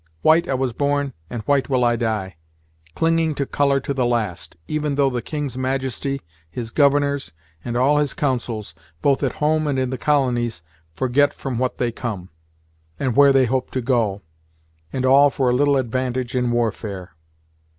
White 0.23 0.47
I 0.47 0.55
was 0.55 0.73
born, 0.73 1.13
and 1.29 1.43
white 1.43 1.69
will 1.69 1.85
I 1.85 1.95
die; 1.95 2.35
clinging 2.95 3.35
to 3.35 3.45
color 3.45 3.79
to 3.81 3.93
the 3.93 4.03
last, 4.03 4.57
even 4.67 4.95
though 4.95 5.11
the 5.11 5.21
King's 5.21 5.59
majesty, 5.59 6.23
his 6.49 6.71
governors, 6.71 7.31
and 7.63 7.77
all 7.77 7.99
his 7.99 8.15
councils, 8.15 8.73
both 9.03 9.21
at 9.21 9.33
home 9.33 9.67
and 9.67 9.77
in 9.77 9.91
the 9.91 9.99
colonies, 9.99 10.63
forget 10.95 11.35
from 11.35 11.59
what 11.59 11.77
they 11.77 11.91
come, 11.91 12.29
and 12.99 13.15
where 13.15 13.31
they 13.31 13.45
hope 13.45 13.69
to 13.73 13.79
go, 13.81 14.23
and 14.91 15.05
all 15.05 15.29
for 15.29 15.51
a 15.51 15.55
little 15.55 15.77
advantage 15.77 16.35
in 16.35 16.49
warfare. 16.49 17.11